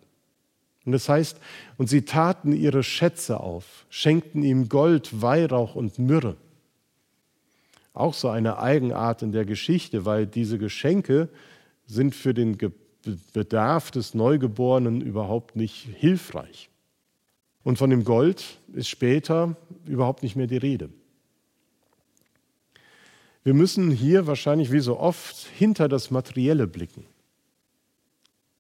Und 0.88 0.94
das 0.94 1.10
heißt, 1.10 1.38
und 1.76 1.90
sie 1.90 2.04
taten 2.04 2.54
ihre 2.54 2.82
Schätze 2.82 3.42
auf, 3.42 3.86
schenkten 3.90 4.42
ihm 4.42 4.70
Gold, 4.70 5.22
Weihrauch 5.22 5.76
und 5.76 6.00
Myrrhe. 6.00 6.38
Auch 7.94 8.14
so 8.14 8.30
eine 8.30 8.60
Eigenart 8.60 9.22
in 9.22 9.34
der 9.34 9.44
Geschichte, 9.44 10.06
weil 10.06 10.26
diese 10.26 10.58
Geschenke 10.58 11.28
sind 11.88 12.16
für 12.16 12.34
den 12.34 12.58
Bedarf 13.34 13.92
des 13.92 14.14
Neugeborenen 14.14 15.02
überhaupt 15.02 15.58
nicht 15.58 15.90
hilfreich. 15.98 16.70
Und 17.66 17.78
von 17.78 17.90
dem 17.90 18.06
Gold 18.06 18.46
ist 18.72 18.88
später 18.88 19.58
überhaupt 19.86 20.24
nicht 20.24 20.38
mehr 20.38 20.48
die 20.48 20.56
Rede. 20.56 20.90
Wir 23.44 23.54
müssen 23.54 23.92
hier 23.92 24.26
wahrscheinlich 24.26 24.72
wie 24.72 24.80
so 24.80 24.98
oft 24.98 25.36
hinter 25.36 25.90
das 25.90 26.12
Materielle 26.12 26.66
blicken 26.66 27.04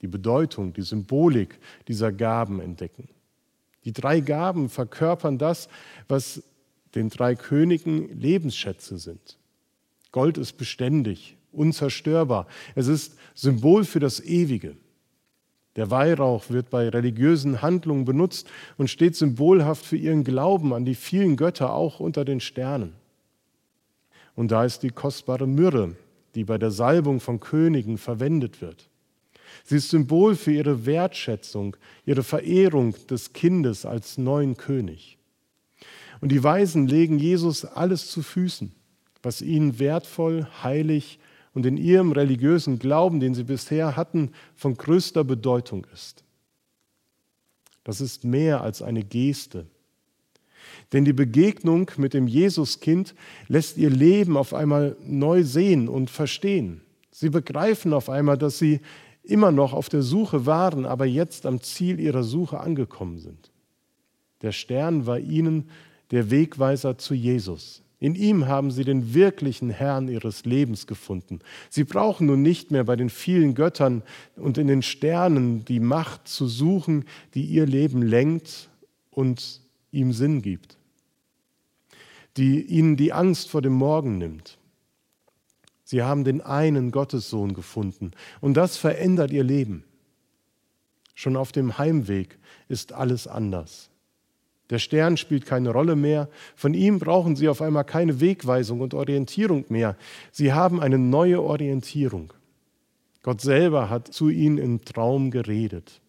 die 0.01 0.07
Bedeutung, 0.07 0.73
die 0.73 0.81
Symbolik 0.81 1.59
dieser 1.87 2.11
Gaben 2.11 2.59
entdecken. 2.59 3.09
Die 3.83 3.93
drei 3.93 4.19
Gaben 4.19 4.69
verkörpern 4.69 5.37
das, 5.37 5.69
was 6.07 6.43
den 6.95 7.09
drei 7.09 7.35
Königen 7.35 8.19
Lebensschätze 8.19 8.97
sind. 8.97 9.37
Gold 10.11 10.37
ist 10.37 10.57
beständig, 10.57 11.37
unzerstörbar. 11.51 12.47
Es 12.75 12.87
ist 12.87 13.17
Symbol 13.33 13.85
für 13.85 13.99
das 13.99 14.19
Ewige. 14.19 14.75
Der 15.75 15.91
Weihrauch 15.91 16.49
wird 16.49 16.69
bei 16.71 16.89
religiösen 16.89 17.61
Handlungen 17.61 18.03
benutzt 18.03 18.49
und 18.77 18.89
steht 18.89 19.15
symbolhaft 19.15 19.85
für 19.85 19.95
ihren 19.95 20.23
Glauben 20.23 20.73
an 20.73 20.85
die 20.85 20.95
vielen 20.95 21.35
Götter 21.37 21.73
auch 21.73 21.99
unter 21.99 22.25
den 22.25 22.39
Sternen. 22.39 22.93
Und 24.35 24.51
da 24.51 24.65
ist 24.65 24.81
die 24.81 24.89
kostbare 24.89 25.47
Myrrhe, 25.47 25.95
die 26.35 26.43
bei 26.43 26.57
der 26.57 26.71
Salbung 26.71 27.19
von 27.19 27.39
Königen 27.39 27.97
verwendet 27.97 28.61
wird. 28.61 28.89
Sie 29.69 29.75
ist 29.75 29.89
Symbol 29.89 30.37
für 30.37 30.53
ihre 30.53 30.85
Wertschätzung, 30.85 31.75
ihre 32.05 32.23
Verehrung 32.23 32.95
des 33.09 33.33
Kindes 33.33 33.85
als 33.85 34.17
neuen 34.17 34.55
König. 34.55 35.17
Und 36.21 36.31
die 36.31 36.41
Weisen 36.41 36.87
legen 36.87 37.19
Jesus 37.19 37.65
alles 37.65 38.09
zu 38.09 38.23
Füßen, 38.23 38.71
was 39.21 39.41
ihnen 39.41 39.77
wertvoll, 39.77 40.47
heilig 40.63 41.19
und 41.53 41.65
in 41.65 41.75
ihrem 41.75 42.13
religiösen 42.13 42.79
Glauben, 42.79 43.19
den 43.19 43.35
sie 43.35 43.43
bisher 43.43 43.97
hatten, 43.97 44.31
von 44.55 44.77
größter 44.77 45.25
Bedeutung 45.25 45.85
ist. 45.93 46.23
Das 47.83 47.99
ist 47.99 48.23
mehr 48.23 48.61
als 48.61 48.81
eine 48.81 49.03
Geste. 49.03 49.65
Denn 50.93 51.03
die 51.03 51.11
Begegnung 51.11 51.91
mit 51.97 52.13
dem 52.13 52.29
Jesuskind 52.29 53.15
lässt 53.49 53.75
ihr 53.75 53.89
Leben 53.89 54.37
auf 54.37 54.53
einmal 54.53 54.95
neu 55.03 55.43
sehen 55.43 55.89
und 55.89 56.09
verstehen. 56.09 56.79
Sie 57.11 57.29
begreifen 57.29 57.93
auf 57.93 58.09
einmal, 58.09 58.37
dass 58.37 58.59
sie 58.59 58.79
immer 59.27 59.51
noch 59.51 59.73
auf 59.73 59.89
der 59.89 60.01
Suche 60.01 60.45
waren, 60.45 60.85
aber 60.85 61.05
jetzt 61.05 61.45
am 61.45 61.61
Ziel 61.61 61.99
ihrer 61.99 62.23
Suche 62.23 62.59
angekommen 62.59 63.19
sind. 63.19 63.51
Der 64.41 64.51
Stern 64.51 65.05
war 65.05 65.19
ihnen 65.19 65.69
der 66.11 66.31
Wegweiser 66.31 66.97
zu 66.97 67.13
Jesus. 67.13 67.83
In 67.99 68.13
ihm 68.13 68.47
haben 68.47 68.69
sie 68.69 68.83
den 68.83 69.15
wirklichen 69.15 69.71
Herrn 69.71 70.07
ihres 70.07 70.45
Lebens 70.45 70.85
gefunden. 70.85 71.39
Sie 71.69 71.83
brauchen 71.83 72.27
nun 72.27 72.43
nicht 72.43 72.69
mehr 72.69 72.83
bei 72.83 72.95
den 72.95 73.09
vielen 73.09 73.55
Göttern 73.55 74.03
und 74.35 74.59
in 74.59 74.67
den 74.67 74.83
Sternen 74.83 75.65
die 75.65 75.79
Macht 75.79 76.27
zu 76.27 76.47
suchen, 76.47 77.05
die 77.33 77.45
ihr 77.45 77.65
Leben 77.65 78.03
lenkt 78.03 78.69
und 79.09 79.61
ihm 79.91 80.13
Sinn 80.13 80.43
gibt, 80.43 80.77
die 82.37 82.61
ihnen 82.61 82.97
die 82.97 83.13
Angst 83.13 83.49
vor 83.49 83.63
dem 83.63 83.73
Morgen 83.73 84.19
nimmt. 84.19 84.59
Sie 85.89 86.03
haben 86.03 86.25
den 86.25 86.41
einen 86.41 86.91
Gottessohn 86.91 87.53
gefunden 87.53 88.11
und 88.41 88.55
das 88.55 88.75
verändert 88.75 89.31
ihr 89.31 89.45
Leben. 89.45 89.85
Schon 91.15 91.37
auf 91.37 91.53
dem 91.53 91.77
Heimweg 91.77 92.37
ist 92.67 92.91
alles 92.91 93.25
anders. 93.25 93.89
Der 94.69 94.79
Stern 94.79 95.15
spielt 95.15 95.45
keine 95.45 95.69
Rolle 95.69 95.95
mehr. 95.95 96.27
Von 96.57 96.73
ihm 96.73 96.99
brauchen 96.99 97.37
sie 97.37 97.47
auf 97.47 97.61
einmal 97.61 97.85
keine 97.85 98.19
Wegweisung 98.19 98.81
und 98.81 98.93
Orientierung 98.93 99.63
mehr. 99.69 99.95
Sie 100.33 100.51
haben 100.51 100.81
eine 100.81 100.97
neue 100.97 101.41
Orientierung. 101.41 102.33
Gott 103.23 103.39
selber 103.39 103.89
hat 103.89 104.13
zu 104.13 104.27
ihnen 104.27 104.57
im 104.57 104.83
Traum 104.83 105.31
geredet. 105.31 106.01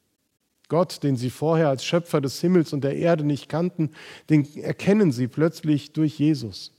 Gott, 0.67 1.05
den 1.05 1.15
sie 1.15 1.31
vorher 1.31 1.69
als 1.69 1.85
Schöpfer 1.85 2.21
des 2.21 2.41
Himmels 2.41 2.73
und 2.73 2.83
der 2.83 2.97
Erde 2.97 3.23
nicht 3.23 3.49
kannten, 3.49 3.93
den 4.29 4.45
erkennen 4.57 5.13
sie 5.13 5.29
plötzlich 5.29 5.93
durch 5.93 6.19
Jesus 6.19 6.73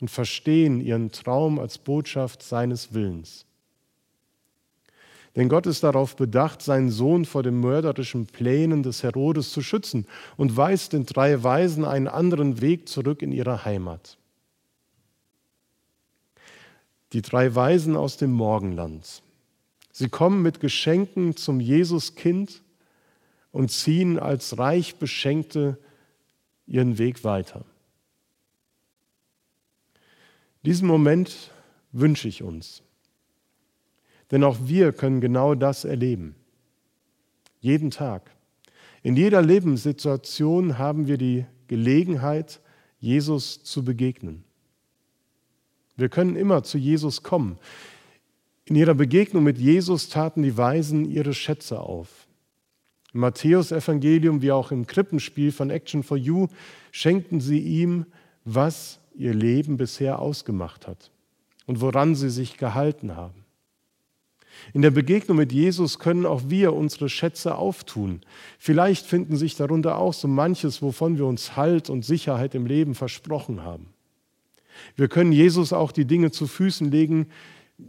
und 0.00 0.10
verstehen 0.10 0.80
ihren 0.80 1.10
Traum 1.10 1.58
als 1.58 1.78
Botschaft 1.78 2.42
seines 2.42 2.94
Willens. 2.94 3.44
Denn 5.36 5.48
Gott 5.48 5.66
ist 5.66 5.84
darauf 5.84 6.16
bedacht, 6.16 6.62
seinen 6.62 6.90
Sohn 6.90 7.24
vor 7.24 7.42
den 7.42 7.60
mörderischen 7.60 8.26
Plänen 8.26 8.82
des 8.82 9.02
Herodes 9.02 9.52
zu 9.52 9.62
schützen 9.62 10.06
und 10.36 10.56
weist 10.56 10.94
den 10.94 11.06
drei 11.06 11.42
Weisen 11.42 11.84
einen 11.84 12.08
anderen 12.08 12.60
Weg 12.60 12.88
zurück 12.88 13.22
in 13.22 13.30
ihre 13.30 13.64
Heimat. 13.64 14.18
Die 17.12 17.22
drei 17.22 17.54
Weisen 17.54 17.96
aus 17.96 18.16
dem 18.16 18.32
Morgenland. 18.32 19.22
Sie 19.92 20.08
kommen 20.08 20.42
mit 20.42 20.60
Geschenken 20.60 21.36
zum 21.36 21.60
Jesuskind 21.60 22.62
und 23.52 23.70
ziehen 23.70 24.18
als 24.18 24.58
reich 24.58 24.96
Beschenkte 24.96 25.78
ihren 26.66 26.98
Weg 26.98 27.24
weiter. 27.24 27.64
Diesen 30.64 30.88
Moment 30.88 31.52
wünsche 31.92 32.28
ich 32.28 32.42
uns. 32.42 32.82
Denn 34.30 34.44
auch 34.44 34.58
wir 34.64 34.92
können 34.92 35.20
genau 35.20 35.54
das 35.54 35.84
erleben. 35.84 36.34
Jeden 37.60 37.90
Tag. 37.90 38.30
In 39.02 39.16
jeder 39.16 39.42
Lebenssituation 39.42 40.78
haben 40.78 41.06
wir 41.06 41.18
die 41.18 41.46
Gelegenheit, 41.66 42.60
Jesus 43.00 43.62
zu 43.62 43.84
begegnen. 43.84 44.44
Wir 45.96 46.08
können 46.08 46.36
immer 46.36 46.62
zu 46.62 46.78
Jesus 46.78 47.22
kommen. 47.22 47.58
In 48.64 48.76
ihrer 48.76 48.94
Begegnung 48.94 49.44
mit 49.44 49.58
Jesus 49.58 50.08
taten 50.08 50.42
die 50.42 50.56
Weisen 50.56 51.04
ihre 51.04 51.34
Schätze 51.34 51.80
auf. 51.80 52.28
Im 53.14 53.20
Matthäus-Evangelium 53.20 54.42
wie 54.42 54.52
auch 54.52 54.70
im 54.70 54.86
Krippenspiel 54.86 55.52
von 55.52 55.70
Action 55.70 56.02
for 56.02 56.16
You 56.16 56.48
schenkten 56.92 57.40
sie 57.40 57.60
ihm, 57.60 58.06
was 58.44 59.00
ihr 59.18 59.34
Leben 59.34 59.76
bisher 59.76 60.20
ausgemacht 60.20 60.86
hat 60.86 61.10
und 61.66 61.80
woran 61.80 62.14
sie 62.14 62.30
sich 62.30 62.56
gehalten 62.56 63.16
haben. 63.16 63.44
In 64.72 64.82
der 64.82 64.90
Begegnung 64.90 65.36
mit 65.36 65.52
Jesus 65.52 65.98
können 65.98 66.26
auch 66.26 66.42
wir 66.46 66.72
unsere 66.72 67.08
Schätze 67.08 67.56
auftun. 67.56 68.22
Vielleicht 68.58 69.06
finden 69.06 69.36
sich 69.36 69.56
darunter 69.56 69.98
auch 69.98 70.14
so 70.14 70.26
manches, 70.26 70.82
wovon 70.82 71.18
wir 71.18 71.26
uns 71.26 71.56
Halt 71.56 71.90
und 71.90 72.04
Sicherheit 72.04 72.54
im 72.54 72.66
Leben 72.66 72.94
versprochen 72.94 73.62
haben. 73.62 73.88
Wir 74.96 75.08
können 75.08 75.32
Jesus 75.32 75.72
auch 75.72 75.92
die 75.92 76.04
Dinge 76.04 76.30
zu 76.30 76.46
Füßen 76.46 76.90
legen, 76.90 77.28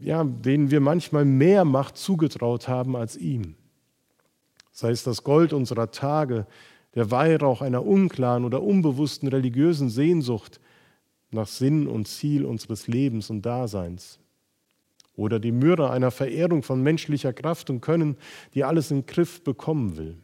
ja, 0.02 0.24
denen 0.24 0.72
wir 0.72 0.80
manchmal 0.80 1.26
mehr 1.26 1.66
Macht 1.66 1.98
zugetraut 1.98 2.68
haben 2.68 2.96
als 2.96 3.18
ihm. 3.18 3.56
Sei 4.72 4.92
es 4.92 5.04
das 5.04 5.24
Gold 5.24 5.54
unserer 5.54 5.92
Tage, 5.92 6.46
der 6.96 7.12
Weihrauch 7.12 7.62
einer 7.62 7.86
unklaren 7.86 8.46
oder 8.46 8.62
unbewussten 8.64 9.28
religiösen 9.28 9.90
Sehnsucht 9.90 10.60
nach 11.32 11.48
Sinn 11.48 11.88
und 11.88 12.08
Ziel 12.08 12.46
unseres 12.46 12.88
Lebens 12.88 13.30
und 13.30 13.46
Daseins. 13.46 14.20
Oder 15.16 15.40
die 15.40 15.52
Myrrhe 15.52 15.90
einer 15.90 16.12
Verehrung 16.12 16.64
von 16.64 16.82
menschlicher 16.82 17.34
Kraft 17.34 17.70
und 17.70 17.82
Können, 17.82 18.18
die 18.54 18.64
alles 18.64 18.90
in 18.90 19.06
Griff 19.06 19.44
bekommen 19.44 19.98
will. 19.98 20.18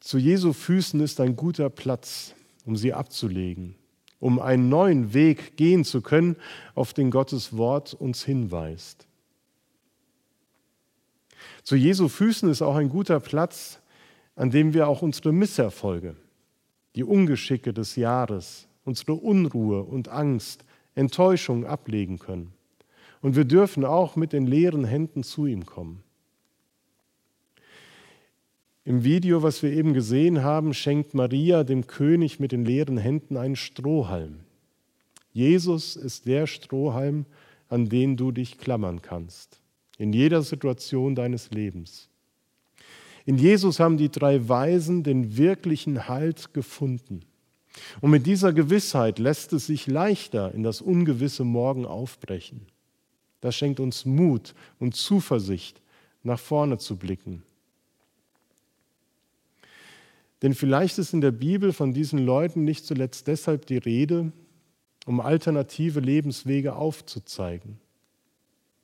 Zu 0.00 0.16
Jesu 0.16 0.54
Füßen 0.54 1.00
ist 1.00 1.20
ein 1.20 1.36
guter 1.36 1.68
Platz, 1.68 2.34
um 2.64 2.76
sie 2.76 2.94
abzulegen, 2.94 3.74
um 4.18 4.38
einen 4.38 4.70
neuen 4.70 5.12
Weg 5.12 5.58
gehen 5.58 5.84
zu 5.84 6.00
können, 6.00 6.36
auf 6.74 6.94
den 6.94 7.10
Gottes 7.10 7.56
Wort 7.56 7.92
uns 7.92 8.24
hinweist. 8.24 9.06
Zu 11.62 11.76
Jesu 11.76 12.08
Füßen 12.08 12.48
ist 12.48 12.62
auch 12.62 12.76
ein 12.76 12.88
guter 12.88 13.20
Platz, 13.20 13.78
an 14.34 14.50
dem 14.50 14.72
wir 14.72 14.88
auch 14.88 15.02
unsere 15.02 15.32
Misserfolge, 15.32 16.16
die 16.94 17.04
Ungeschicke 17.04 17.74
des 17.74 17.96
Jahres, 17.96 18.66
unsere 18.84 19.14
Unruhe 19.14 19.82
und 19.82 20.08
Angst, 20.08 20.64
Enttäuschung 20.94 21.64
ablegen 21.64 22.18
können. 22.18 22.52
Und 23.22 23.36
wir 23.36 23.44
dürfen 23.44 23.84
auch 23.84 24.16
mit 24.16 24.32
den 24.32 24.46
leeren 24.46 24.84
Händen 24.84 25.22
zu 25.22 25.46
ihm 25.46 25.66
kommen. 25.66 26.02
Im 28.84 29.04
Video, 29.04 29.42
was 29.42 29.62
wir 29.62 29.70
eben 29.72 29.92
gesehen 29.92 30.42
haben, 30.42 30.72
schenkt 30.72 31.14
Maria 31.14 31.64
dem 31.64 31.86
König 31.86 32.40
mit 32.40 32.50
den 32.52 32.64
leeren 32.64 32.96
Händen 32.96 33.36
einen 33.36 33.56
Strohhalm. 33.56 34.40
Jesus 35.32 35.96
ist 35.96 36.26
der 36.26 36.46
Strohhalm, 36.46 37.26
an 37.68 37.88
den 37.88 38.16
du 38.16 38.32
dich 38.32 38.58
klammern 38.58 39.00
kannst, 39.02 39.60
in 39.98 40.12
jeder 40.12 40.42
Situation 40.42 41.14
deines 41.14 41.50
Lebens. 41.50 42.08
In 43.26 43.36
Jesus 43.36 43.78
haben 43.78 43.96
die 43.96 44.10
drei 44.10 44.48
Weisen 44.48 45.02
den 45.02 45.36
wirklichen 45.36 46.08
Halt 46.08 46.52
gefunden. 46.52 47.20
Und 48.00 48.10
mit 48.10 48.26
dieser 48.26 48.52
Gewissheit 48.52 49.18
lässt 49.18 49.52
es 49.52 49.66
sich 49.66 49.86
leichter 49.86 50.52
in 50.54 50.62
das 50.62 50.80
ungewisse 50.80 51.44
Morgen 51.44 51.86
aufbrechen. 51.86 52.66
Das 53.40 53.56
schenkt 53.56 53.80
uns 53.80 54.04
Mut 54.04 54.54
und 54.78 54.94
Zuversicht, 54.94 55.80
nach 56.22 56.38
vorne 56.38 56.78
zu 56.78 56.96
blicken. 56.96 57.42
Denn 60.42 60.54
vielleicht 60.54 60.98
ist 60.98 61.12
in 61.12 61.20
der 61.20 61.32
Bibel 61.32 61.72
von 61.72 61.92
diesen 61.92 62.18
Leuten 62.18 62.64
nicht 62.64 62.86
zuletzt 62.86 63.26
deshalb 63.26 63.66
die 63.66 63.78
Rede, 63.78 64.32
um 65.06 65.20
alternative 65.20 66.00
Lebenswege 66.00 66.76
aufzuzeigen, 66.76 67.78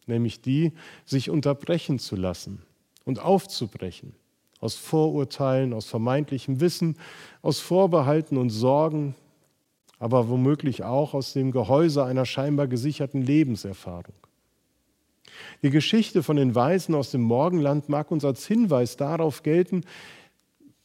nämlich 0.06 0.40
die, 0.40 0.72
sich 1.04 1.30
unterbrechen 1.30 1.98
zu 1.98 2.16
lassen 2.16 2.62
und 3.04 3.18
aufzubrechen 3.18 4.14
aus 4.60 4.76
Vorurteilen, 4.76 5.72
aus 5.72 5.86
vermeintlichem 5.86 6.60
Wissen, 6.60 6.96
aus 7.42 7.60
Vorbehalten 7.60 8.36
und 8.36 8.50
Sorgen, 8.50 9.14
aber 9.98 10.28
womöglich 10.28 10.84
auch 10.84 11.14
aus 11.14 11.32
dem 11.32 11.52
Gehäuse 11.52 12.04
einer 12.04 12.26
scheinbar 12.26 12.66
gesicherten 12.66 13.22
Lebenserfahrung. 13.22 14.14
Die 15.62 15.70
Geschichte 15.70 16.22
von 16.22 16.36
den 16.36 16.54
Weisen 16.54 16.94
aus 16.94 17.10
dem 17.10 17.22
Morgenland 17.22 17.88
mag 17.88 18.10
uns 18.10 18.24
als 18.24 18.46
Hinweis 18.46 18.96
darauf 18.96 19.42
gelten, 19.42 19.84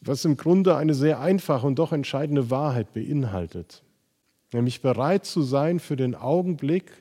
was 0.02 0.26
im 0.26 0.36
Grunde 0.36 0.76
eine 0.76 0.94
sehr 0.94 1.20
einfache 1.20 1.68
und 1.68 1.78
doch 1.78 1.92
entscheidende 1.92 2.50
Wahrheit 2.50 2.94
beinhaltet. 2.94 3.84
Nämlich 4.52 4.82
bereit 4.82 5.26
zu 5.26 5.42
sein 5.42 5.80
für 5.80 5.96
den 5.96 6.16
Augenblick 6.16 6.92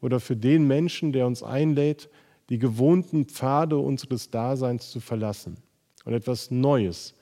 oder 0.00 0.18
für 0.18 0.36
den 0.36 0.66
Menschen, 0.66 1.12
der 1.12 1.26
uns 1.26 1.42
einlädt, 1.42 2.08
die 2.48 2.58
gewohnten 2.58 3.26
Pfade 3.26 3.76
unseres 3.76 4.30
Daseins 4.30 4.90
zu 4.90 5.00
verlassen 5.00 5.58
und 6.08 6.14
etwas 6.14 6.50
Neues 6.50 7.12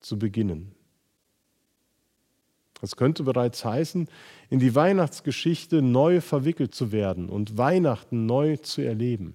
zu 0.00 0.18
beginnen. 0.18 0.72
Das 2.82 2.94
könnte 2.94 3.22
bereits 3.22 3.64
heißen, 3.64 4.06
in 4.50 4.58
die 4.58 4.74
Weihnachtsgeschichte 4.74 5.80
neu 5.80 6.20
verwickelt 6.20 6.74
zu 6.74 6.92
werden 6.92 7.30
und 7.30 7.56
Weihnachten 7.56 8.26
neu 8.26 8.58
zu 8.58 8.82
erleben. 8.82 9.34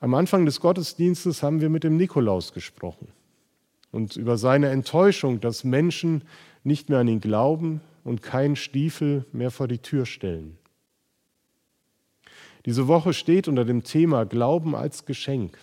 Am 0.00 0.12
Anfang 0.12 0.44
des 0.44 0.60
Gottesdienstes 0.60 1.42
haben 1.42 1.62
wir 1.62 1.70
mit 1.70 1.82
dem 1.82 1.96
Nikolaus 1.96 2.52
gesprochen 2.52 3.08
und 3.90 4.16
über 4.16 4.36
seine 4.36 4.68
Enttäuschung, 4.68 5.40
dass 5.40 5.64
Menschen 5.64 6.24
nicht 6.62 6.90
mehr 6.90 6.98
an 6.98 7.08
ihn 7.08 7.20
glauben 7.20 7.80
und 8.04 8.20
keinen 8.20 8.54
Stiefel 8.54 9.24
mehr 9.32 9.50
vor 9.50 9.66
die 9.66 9.78
Tür 9.78 10.04
stellen. 10.04 10.58
Diese 12.66 12.88
Woche 12.88 13.12
steht 13.12 13.48
unter 13.48 13.64
dem 13.64 13.82
Thema 13.84 14.24
Glauben 14.24 14.74
als 14.74 15.04
Geschenk. 15.04 15.58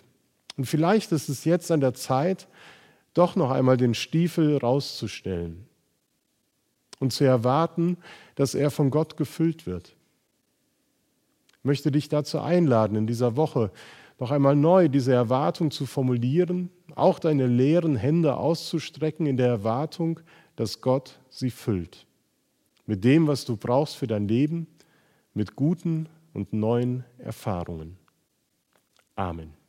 Und 0.56 0.66
vielleicht 0.66 1.12
ist 1.12 1.28
es 1.28 1.44
jetzt 1.44 1.70
an 1.70 1.80
der 1.80 1.94
Zeit, 1.94 2.46
doch 3.14 3.36
noch 3.36 3.50
einmal 3.50 3.76
den 3.76 3.94
Stiefel 3.94 4.56
rauszustellen 4.58 5.66
und 7.00 7.12
zu 7.12 7.24
erwarten, 7.24 7.96
dass 8.36 8.54
er 8.54 8.70
von 8.70 8.90
Gott 8.90 9.16
gefüllt 9.16 9.66
wird. 9.66 9.96
Ich 11.58 11.64
möchte 11.64 11.90
dich 11.90 12.08
dazu 12.08 12.40
einladen, 12.40 12.96
in 12.96 13.06
dieser 13.06 13.36
Woche 13.36 13.70
noch 14.18 14.30
einmal 14.30 14.54
neu 14.54 14.88
diese 14.88 15.12
Erwartung 15.12 15.70
zu 15.70 15.84
formulieren, 15.84 16.70
auch 16.94 17.18
deine 17.18 17.46
leeren 17.46 17.96
Hände 17.96 18.36
auszustrecken 18.36 19.26
in 19.26 19.36
der 19.36 19.48
Erwartung, 19.48 20.20
dass 20.56 20.80
Gott 20.80 21.18
sie 21.28 21.50
füllt. 21.50 22.06
Mit 22.86 23.04
dem, 23.04 23.26
was 23.26 23.44
du 23.44 23.56
brauchst 23.56 23.96
für 23.96 24.06
dein 24.06 24.28
Leben, 24.28 24.66
mit 25.34 25.56
guten 25.56 26.08
und 26.32 26.52
neuen 26.52 27.04
Erfahrungen. 27.18 27.98
Amen. 29.16 29.61